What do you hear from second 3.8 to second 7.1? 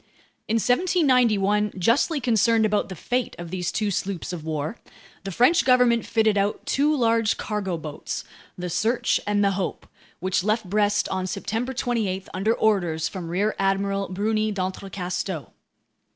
sloops of war, the French government fitted out two